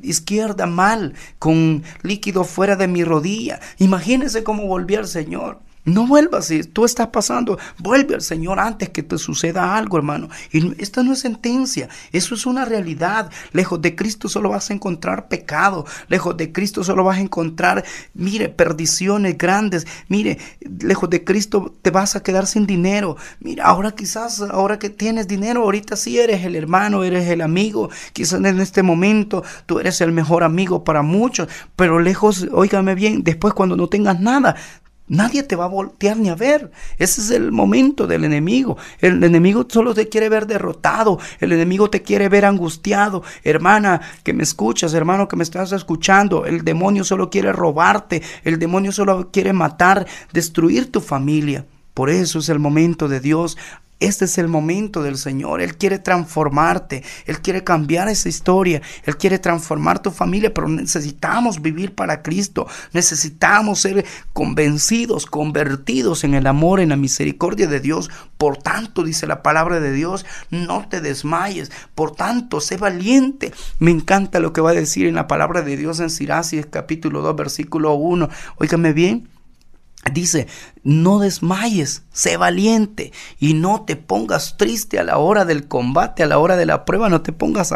izquierda 0.01 0.65
mal, 0.65 1.13
con 1.39 1.83
líquido 2.01 2.43
fuera 2.43 2.75
de 2.75 2.87
mi 2.87 3.03
rodilla. 3.03 3.59
Imagínese 3.77 4.43
cómo 4.43 4.67
volví 4.67 4.95
al 4.95 5.07
Señor. 5.07 5.59
No 5.83 6.05
vuelvas, 6.05 6.45
si 6.45 6.63
tú 6.63 6.85
estás 6.85 7.07
pasando, 7.07 7.57
vuelve 7.79 8.13
al 8.15 8.21
Señor 8.21 8.59
antes 8.59 8.89
que 8.89 9.01
te 9.01 9.17
suceda 9.17 9.75
algo, 9.75 9.97
hermano. 9.97 10.29
Y 10.51 10.79
esta 10.81 11.01
no 11.01 11.13
es 11.13 11.19
sentencia, 11.19 11.89
eso 12.11 12.35
es 12.35 12.45
una 12.45 12.65
realidad. 12.65 13.31
Lejos 13.51 13.81
de 13.81 13.95
Cristo 13.95 14.29
solo 14.29 14.49
vas 14.49 14.69
a 14.69 14.73
encontrar 14.73 15.27
pecado, 15.27 15.85
lejos 16.07 16.37
de 16.37 16.51
Cristo 16.51 16.83
solo 16.83 17.03
vas 17.03 17.17
a 17.17 17.21
encontrar, 17.21 17.83
mire, 18.13 18.49
perdiciones 18.49 19.37
grandes. 19.37 19.87
Mire, 20.07 20.37
lejos 20.81 21.09
de 21.09 21.23
Cristo 21.23 21.73
te 21.81 21.89
vas 21.89 22.15
a 22.15 22.21
quedar 22.21 22.45
sin 22.45 22.67
dinero. 22.67 23.17
Mira, 23.39 23.65
ahora 23.65 23.91
quizás, 23.91 24.41
ahora 24.41 24.77
que 24.77 24.89
tienes 24.89 25.27
dinero, 25.27 25.63
ahorita 25.63 25.95
sí 25.95 26.19
eres 26.19 26.45
el 26.45 26.55
hermano, 26.55 27.03
eres 27.03 27.27
el 27.27 27.41
amigo. 27.41 27.89
Quizás 28.13 28.39
en 28.43 28.59
este 28.59 28.83
momento 28.83 29.43
tú 29.65 29.79
eres 29.79 29.99
el 30.01 30.11
mejor 30.11 30.43
amigo 30.43 30.83
para 30.83 31.01
muchos, 31.01 31.47
pero 31.75 31.99
lejos, 31.99 32.47
óigame 32.51 32.93
bien, 32.93 33.23
después 33.23 33.53
cuando 33.53 33.75
no 33.75 33.87
tengas 33.87 34.19
nada, 34.19 34.55
Nadie 35.11 35.43
te 35.43 35.57
va 35.57 35.65
a 35.65 35.67
voltear 35.67 36.15
ni 36.15 36.29
a 36.29 36.35
ver. 36.35 36.71
Ese 36.97 37.19
es 37.19 37.31
el 37.31 37.51
momento 37.51 38.07
del 38.07 38.23
enemigo. 38.23 38.77
El 39.01 39.21
enemigo 39.21 39.65
solo 39.67 39.93
te 39.93 40.07
quiere 40.07 40.29
ver 40.29 40.47
derrotado. 40.47 41.19
El 41.41 41.51
enemigo 41.51 41.89
te 41.89 42.01
quiere 42.01 42.29
ver 42.29 42.45
angustiado. 42.45 43.21
Hermana 43.43 43.99
que 44.23 44.31
me 44.31 44.43
escuchas, 44.43 44.93
hermano 44.93 45.27
que 45.27 45.35
me 45.35 45.43
estás 45.43 45.73
escuchando. 45.73 46.45
El 46.45 46.63
demonio 46.63 47.03
solo 47.03 47.29
quiere 47.29 47.51
robarte. 47.51 48.21
El 48.45 48.57
demonio 48.57 48.93
solo 48.93 49.31
quiere 49.31 49.51
matar, 49.51 50.07
destruir 50.31 50.89
tu 50.89 51.01
familia. 51.01 51.65
Por 51.93 52.09
eso 52.09 52.39
es 52.39 52.47
el 52.47 52.59
momento 52.59 53.09
de 53.09 53.19
Dios 53.19 53.57
este 54.01 54.25
es 54.25 54.37
el 54.39 54.47
momento 54.47 55.03
del 55.03 55.17
Señor. 55.17 55.61
Él 55.61 55.77
quiere 55.77 55.99
transformarte. 55.99 57.03
Él 57.27 57.39
quiere 57.39 57.63
cambiar 57.63 58.09
esa 58.09 58.29
historia. 58.29 58.81
Él 59.05 59.15
quiere 59.15 59.39
transformar 59.39 59.99
tu 59.99 60.09
familia. 60.11 60.53
Pero 60.53 60.67
necesitamos 60.67 61.61
vivir 61.61 61.93
para 61.93 62.23
Cristo. 62.23 62.67
Necesitamos 62.93 63.79
ser 63.79 64.03
convencidos, 64.33 65.27
convertidos 65.27 66.23
en 66.23 66.33
el 66.33 66.47
amor, 66.47 66.79
en 66.79 66.89
la 66.89 66.95
misericordia 66.97 67.67
de 67.67 67.79
Dios. 67.79 68.09
Por 68.37 68.57
tanto, 68.57 69.03
dice 69.03 69.27
la 69.27 69.43
palabra 69.43 69.79
de 69.79 69.93
Dios, 69.93 70.25
no 70.49 70.87
te 70.89 70.99
desmayes. 70.99 71.71
Por 71.93 72.15
tanto, 72.15 72.59
sé 72.59 72.77
valiente. 72.77 73.53
Me 73.77 73.91
encanta 73.91 74.39
lo 74.39 74.51
que 74.51 74.61
va 74.61 74.71
a 74.71 74.73
decir 74.73 75.05
en 75.05 75.15
la 75.15 75.27
palabra 75.27 75.61
de 75.61 75.77
Dios 75.77 75.99
en 75.99 76.09
Siracis 76.09 76.65
capítulo 76.65 77.21
2, 77.21 77.35
versículo 77.35 77.93
1. 77.93 78.29
Óigame 78.57 78.93
bien. 78.93 79.29
Dice, 80.09 80.47
no 80.83 81.19
desmayes, 81.19 82.01
sé 82.11 82.35
valiente 82.35 83.13
y 83.39 83.53
no 83.53 83.85
te 83.85 83.95
pongas 83.95 84.57
triste 84.57 84.97
a 84.97 85.03
la 85.03 85.19
hora 85.19 85.45
del 85.45 85.67
combate, 85.67 86.23
a 86.23 86.27
la 86.27 86.39
hora 86.39 86.57
de 86.57 86.65
la 86.65 86.85
prueba, 86.85 87.07
no 87.07 87.21
te 87.21 87.33
pongas 87.33 87.71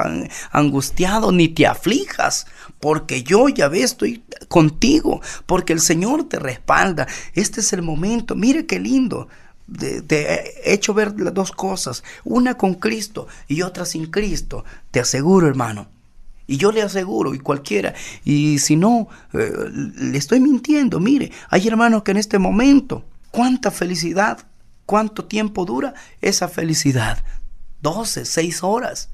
angustiado 0.51 1.31
ni 1.31 1.49
te 1.49 1.67
aflijas, 1.67 2.47
porque 2.79 3.21
yo 3.21 3.47
ya 3.49 3.67
ve, 3.67 3.83
estoy 3.83 4.23
contigo, 4.47 5.21
porque 5.45 5.73
el 5.73 5.81
Señor 5.81 6.27
te 6.27 6.39
respalda. 6.39 7.05
Este 7.35 7.59
es 7.59 7.73
el 7.73 7.83
momento, 7.83 8.35
mire 8.35 8.65
qué 8.65 8.79
lindo. 8.79 9.27
Te 10.07 10.63
he 10.65 10.73
hecho 10.73 10.95
ver 10.95 11.19
las 11.19 11.33
dos 11.33 11.51
cosas, 11.51 12.03
una 12.23 12.55
con 12.55 12.73
Cristo 12.73 13.27
y 13.47 13.61
otra 13.61 13.85
sin 13.85 14.07
Cristo. 14.07 14.65
Te 14.89 14.99
aseguro, 14.99 15.47
hermano, 15.47 15.87
y 16.47 16.57
yo 16.57 16.71
le 16.71 16.81
aseguro, 16.81 17.33
y 17.33 17.39
cualquiera, 17.39 17.93
y 18.23 18.59
si 18.59 18.75
no, 18.75 19.07
eh, 19.33 19.51
le 19.73 20.17
estoy 20.17 20.39
mintiendo. 20.39 20.99
Mire, 20.99 21.31
hay 21.49 21.67
hermanos 21.67 22.03
que 22.03 22.11
en 22.11 22.17
este 22.17 22.39
momento, 22.39 23.03
cuánta 23.31 23.71
felicidad, 23.71 24.45
cuánto 24.85 25.25
tiempo 25.25 25.65
dura 25.65 25.93
esa 26.21 26.47
felicidad. 26.47 27.23
12, 27.81 28.25
6 28.25 28.63
horas. 28.63 29.09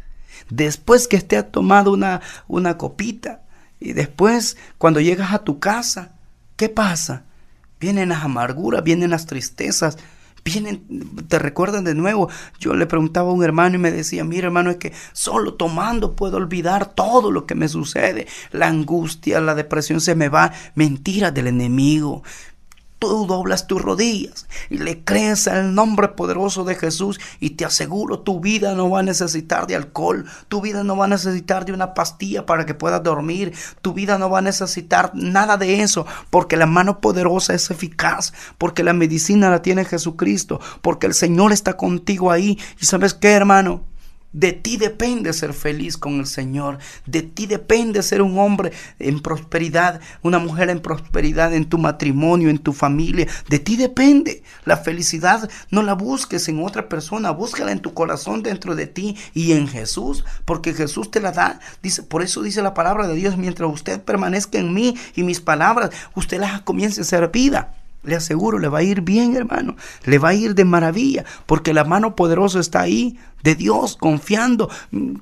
Después 0.49 1.07
que 1.07 1.17
esté 1.17 1.41
tomado 1.43 1.93
una, 1.93 2.21
una 2.47 2.77
copita, 2.77 3.43
y 3.79 3.93
después 3.93 4.57
cuando 4.77 4.99
llegas 4.99 5.33
a 5.33 5.43
tu 5.43 5.59
casa, 5.59 6.13
¿qué 6.55 6.69
pasa? 6.69 7.23
Vienen 7.79 8.09
las 8.09 8.23
amarguras, 8.23 8.83
vienen 8.83 9.09
las 9.09 9.25
tristezas, 9.25 9.97
vienen, 10.43 10.83
te 11.27 11.39
recuerdan 11.39 11.83
de 11.83 11.95
nuevo. 11.95 12.29
Yo 12.59 12.73
le 12.73 12.85
preguntaba 12.85 13.29
a 13.29 13.33
un 13.33 13.43
hermano 13.43 13.75
y 13.75 13.79
me 13.79 13.91
decía, 13.91 14.23
mira 14.23 14.47
hermano, 14.47 14.71
es 14.71 14.77
que 14.77 14.93
solo 15.13 15.53
tomando 15.53 16.15
puedo 16.15 16.37
olvidar 16.37 16.93
todo 16.93 17.31
lo 17.31 17.45
que 17.45 17.55
me 17.55 17.67
sucede. 17.67 18.27
La 18.51 18.67
angustia, 18.67 19.39
la 19.41 19.55
depresión 19.55 20.01
se 20.01 20.15
me 20.15 20.29
va. 20.29 20.51
Mentira 20.75 21.31
del 21.31 21.47
enemigo 21.47 22.23
tú 23.01 23.25
doblas 23.25 23.65
tus 23.65 23.81
rodillas 23.81 24.45
y 24.69 24.77
le 24.77 25.03
crees 25.03 25.47
al 25.47 25.73
nombre 25.73 26.09
poderoso 26.09 26.63
de 26.65 26.75
Jesús 26.75 27.19
y 27.39 27.51
te 27.51 27.65
aseguro 27.65 28.19
tu 28.19 28.39
vida 28.39 28.75
no 28.75 28.91
va 28.91 28.99
a 28.99 29.03
necesitar 29.03 29.65
de 29.65 29.75
alcohol, 29.75 30.25
tu 30.49 30.61
vida 30.61 30.83
no 30.83 30.95
va 30.95 31.05
a 31.05 31.07
necesitar 31.07 31.65
de 31.65 31.73
una 31.73 31.95
pastilla 31.95 32.45
para 32.45 32.67
que 32.67 32.75
puedas 32.75 33.01
dormir, 33.01 33.53
tu 33.81 33.93
vida 33.93 34.19
no 34.19 34.29
va 34.29 34.37
a 34.37 34.43
necesitar 34.43 35.09
nada 35.15 35.57
de 35.57 35.81
eso 35.81 36.05
porque 36.29 36.57
la 36.57 36.67
mano 36.67 36.99
poderosa 36.99 37.55
es 37.55 37.71
eficaz, 37.71 38.33
porque 38.59 38.83
la 38.83 38.93
medicina 38.93 39.49
la 39.49 39.63
tiene 39.63 39.83
Jesucristo, 39.83 40.61
porque 40.83 41.07
el 41.07 41.15
Señor 41.15 41.53
está 41.53 41.77
contigo 41.77 42.29
ahí. 42.29 42.59
Y 42.79 42.85
sabes 42.85 43.15
qué 43.15 43.31
hermano, 43.31 43.83
de 44.33 44.53
ti 44.53 44.77
depende 44.77 45.33
ser 45.33 45.53
feliz 45.53 45.97
con 45.97 46.19
el 46.19 46.25
Señor. 46.25 46.77
De 47.05 47.21
ti 47.21 47.47
depende 47.47 48.01
ser 48.01 48.21
un 48.21 48.39
hombre 48.39 48.71
en 48.99 49.19
prosperidad, 49.19 49.99
una 50.21 50.39
mujer 50.39 50.69
en 50.69 50.79
prosperidad 50.79 51.53
en 51.53 51.65
tu 51.65 51.77
matrimonio, 51.77 52.49
en 52.49 52.59
tu 52.59 52.71
familia. 52.71 53.27
De 53.49 53.59
ti 53.59 53.75
depende. 53.75 54.43
La 54.63 54.77
felicidad 54.77 55.49
no 55.69 55.83
la 55.83 55.93
busques 55.93 56.47
en 56.47 56.63
otra 56.63 56.87
persona, 56.87 57.31
búscala 57.31 57.71
en 57.71 57.81
tu 57.81 57.93
corazón 57.93 58.41
dentro 58.41 58.75
de 58.75 58.87
ti 58.87 59.17
y 59.33 59.51
en 59.51 59.67
Jesús, 59.67 60.23
porque 60.45 60.73
Jesús 60.73 61.11
te 61.11 61.19
la 61.19 61.31
da. 61.31 61.59
Dice, 61.83 62.03
por 62.03 62.21
eso 62.21 62.41
dice 62.41 62.61
la 62.61 62.73
palabra 62.73 63.07
de 63.07 63.15
Dios, 63.15 63.37
mientras 63.37 63.69
usted 63.69 64.01
permanezca 64.01 64.57
en 64.57 64.73
mí 64.73 64.95
y 65.15 65.23
mis 65.23 65.41
palabras, 65.41 65.91
usted 66.15 66.39
las 66.39 66.61
comience 66.61 67.01
a 67.01 67.03
ser 67.03 67.29
vida. 67.31 67.80
Le 68.03 68.15
aseguro, 68.15 68.57
le 68.57 68.67
va 68.67 68.79
a 68.79 68.83
ir 68.83 69.01
bien, 69.01 69.35
hermano. 69.35 69.75
Le 70.05 70.17
va 70.17 70.29
a 70.29 70.33
ir 70.33 70.55
de 70.55 70.65
maravilla, 70.65 71.23
porque 71.45 71.73
la 71.73 71.83
mano 71.83 72.15
poderosa 72.15 72.59
está 72.59 72.81
ahí, 72.81 73.17
de 73.43 73.55
Dios, 73.55 73.95
confiando, 73.95 74.69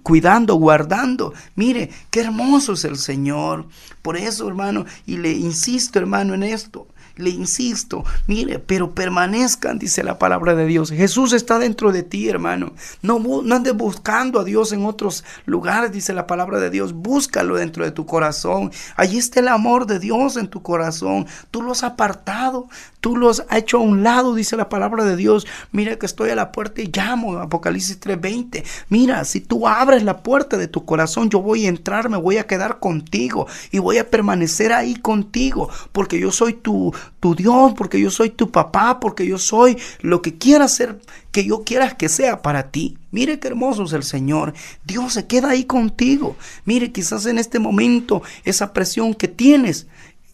cuidando, 0.04 0.56
guardando. 0.56 1.34
Mire, 1.56 1.90
qué 2.10 2.22
hermoso 2.22 2.74
es 2.74 2.86
el 2.86 2.98
Señor. 2.98 3.68
Por 4.02 4.18
eso, 4.18 4.48
hermano, 4.48 4.86
y 5.06 5.18
le 5.18 5.32
insisto, 5.32 6.00
hermano, 6.00 6.34
en 6.34 6.44
esto. 6.44 6.88
Le 7.20 7.30
insisto, 7.30 8.04
mire, 8.28 8.60
pero 8.60 8.96
permanezcan, 8.96 9.80
dice 9.80 10.04
la 10.04 10.18
palabra 10.18 10.56
de 10.56 10.66
Dios. 10.66 10.92
Jesús 10.92 11.34
está 11.34 11.60
dentro 11.60 11.92
de 11.92 12.04
ti, 12.04 12.30
hermano. 12.30 12.74
No, 13.02 13.20
no 13.20 13.56
andes 13.56 13.76
buscando 13.76 14.40
a 14.40 14.44
Dios 14.44 14.72
en 14.72 14.86
otros 14.86 15.24
lugares, 15.46 15.92
dice 15.92 16.14
la 16.14 16.28
palabra 16.28 16.60
de 16.60 16.70
Dios. 16.70 16.94
Búscalo 16.94 17.56
dentro 17.56 17.84
de 17.84 17.92
tu 17.92 18.06
corazón. 18.06 18.72
Allí 18.96 19.18
está 19.18 19.40
el 19.40 19.48
amor 19.48 19.86
de 19.86 20.00
Dios 20.00 20.38
en 20.38 20.48
tu 20.48 20.62
corazón. 20.62 21.28
Tú 21.52 21.62
lo 21.62 21.72
has 21.72 21.84
apartado, 21.84 22.68
tú 23.02 23.16
lo 23.16 23.30
has 23.30 23.46
hecho 23.52 23.78
a 23.78 23.82
un 23.82 24.04
lado, 24.04 24.34
dice 24.36 24.58
la 24.58 24.70
palabra 24.70 25.04
de 25.06 25.16
Dios. 25.16 25.48
Mira 25.72 25.98
que 25.98 26.06
estoy 26.06 26.30
a 26.30 26.36
la 26.36 26.52
puerta 26.52 26.82
y 26.82 26.92
llamo, 26.94 27.38
Apocalipsis 27.38 28.00
3:20. 28.00 28.64
Mira, 28.90 29.24
si 29.26 29.42
tú 29.42 29.68
abres 29.68 30.04
la 30.04 30.24
puerta 30.24 30.58
de 30.58 30.68
tu 30.68 30.86
corazón, 30.86 31.30
yo 31.30 31.42
voy 31.42 31.66
a 31.66 31.70
entrar, 31.70 32.10
me 32.10 32.18
voy 32.18 32.38
a 32.38 32.48
quedar 32.48 32.80
contigo 32.80 33.48
y 33.72 33.80
voy 33.80 33.98
a 33.98 34.10
permanecer 34.10 34.74
ahí 34.74 34.96
contigo, 34.96 35.70
porque 35.92 36.20
yo 36.20 36.32
soy 36.32 36.54
tu, 36.54 36.94
tu 37.20 37.36
Dios, 37.36 37.74
porque 37.76 38.00
yo 38.00 38.12
soy 38.12 38.30
tu 38.30 38.52
papá, 38.52 39.00
porque 39.00 39.26
yo 39.26 39.38
soy 39.38 39.78
lo 40.02 40.22
que 40.22 40.38
quieras 40.38 40.74
ser, 40.76 41.00
que 41.32 41.46
yo 41.46 41.64
quieras 41.64 41.94
que 41.94 42.10
sea 42.10 42.42
para 42.42 42.72
ti. 42.72 42.98
Mire 43.12 43.40
qué 43.40 43.48
hermoso 43.48 43.84
es 43.84 43.94
el 43.94 44.04
Señor. 44.04 44.54
Dios 44.86 45.14
se 45.14 45.28
queda 45.28 45.50
ahí 45.50 45.66
contigo. 45.66 46.36
Mire, 46.66 46.92
quizás 46.92 47.26
en 47.26 47.38
este 47.38 47.60
momento 47.60 48.22
esa 48.44 48.74
presión 48.74 49.14
que 49.14 49.28
tienes, 49.28 49.88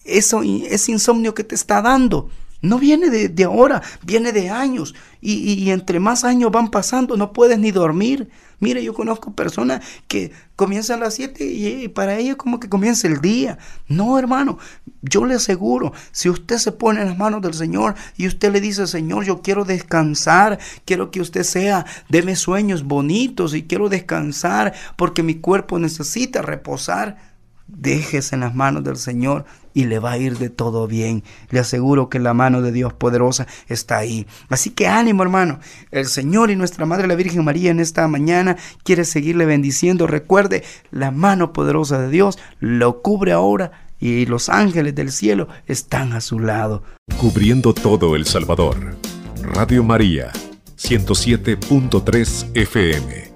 eso, 0.03 0.41
ese 0.43 0.91
insomnio 0.91 1.33
que 1.33 1.43
te 1.43 1.55
está 1.55 1.81
dando, 1.81 2.29
no 2.61 2.79
viene 2.79 3.09
de, 3.09 3.43
ahora, 3.43 3.81
viene 4.03 4.31
de 4.31 4.49
años. 4.49 4.95
Y, 5.21 5.71
entre 5.71 5.99
más 5.99 6.23
años 6.23 6.51
van 6.51 6.69
pasando, 6.69 7.17
no 7.17 7.33
puedes 7.33 7.57
ni 7.57 7.71
dormir. 7.71 8.29
Mire, 8.59 8.83
yo 8.83 8.93
conozco 8.93 9.33
personas 9.33 9.83
que 10.07 10.31
comienzan 10.55 10.99
a 10.99 11.05
las 11.05 11.15
7 11.15 11.43
y, 11.45 11.87
para 11.87 12.17
ellos 12.17 12.37
como 12.37 12.59
que 12.59 12.69
comienza 12.69 13.07
el 13.07 13.21
día. 13.21 13.57
No, 13.87 14.17
hermano, 14.19 14.59
yo 15.01 15.25
le 15.25 15.35
aseguro, 15.35 15.93
si 16.11 16.29
usted 16.29 16.57
se 16.57 16.71
pone 16.71 17.01
en 17.01 17.07
las 17.07 17.17
manos 17.17 17.41
del 17.41 17.53
Señor 17.53 17.95
y 18.17 18.27
usted 18.27 18.51
le 18.51 18.61
dice, 18.61 18.87
Señor, 18.87 19.25
yo 19.25 19.41
quiero 19.41 19.65
descansar, 19.65 20.59
quiero 20.85 21.11
que 21.11 21.21
usted 21.21 21.43
sea, 21.43 21.85
deme 22.09 22.35
sueños 22.35 22.83
bonitos 22.83 23.53
y 23.53 23.63
quiero 23.63 23.89
descansar 23.89 24.73
porque 24.95 25.23
mi 25.23 25.35
cuerpo 25.35 25.79
necesita 25.79 26.41
reposar 26.41 27.34
déjese 27.67 28.35
en 28.35 28.41
las 28.41 28.55
manos 28.55 28.83
del 28.83 28.97
Señor 28.97 29.45
y 29.73 29.85
le 29.85 29.99
va 29.99 30.11
a 30.11 30.17
ir 30.17 30.37
de 30.37 30.49
todo 30.49 30.87
bien. 30.87 31.23
Le 31.49 31.59
aseguro 31.59 32.09
que 32.09 32.19
la 32.19 32.33
mano 32.33 32.61
de 32.61 32.71
Dios 32.71 32.93
poderosa 32.93 33.47
está 33.67 33.97
ahí. 33.97 34.25
Así 34.49 34.69
que 34.69 34.87
ánimo, 34.87 35.23
hermano. 35.23 35.59
El 35.91 36.05
Señor 36.05 36.49
y 36.51 36.55
nuestra 36.55 36.85
Madre 36.85 37.07
la 37.07 37.15
Virgen 37.15 37.43
María 37.43 37.71
en 37.71 37.79
esta 37.79 38.07
mañana 38.07 38.55
quiere 38.83 39.03
seguirle 39.05 39.45
bendiciendo. 39.45 40.07
Recuerde, 40.07 40.63
la 40.91 41.11
mano 41.11 41.53
poderosa 41.53 41.99
de 41.99 42.09
Dios 42.09 42.39
lo 42.59 43.01
cubre 43.01 43.33
ahora 43.33 43.71
y 43.99 44.25
los 44.25 44.49
ángeles 44.49 44.95
del 44.95 45.11
cielo 45.11 45.47
están 45.67 46.13
a 46.13 46.21
su 46.21 46.39
lado. 46.39 46.83
Cubriendo 47.17 47.73
todo 47.73 48.15
El 48.15 48.25
Salvador. 48.25 48.95
Radio 49.41 49.83
María, 49.83 50.31
107.3 50.77 52.51
FM. 52.55 53.34